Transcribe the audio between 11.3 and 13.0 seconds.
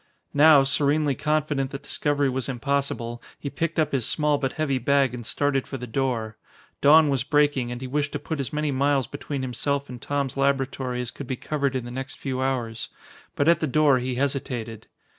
covered in the next few hours.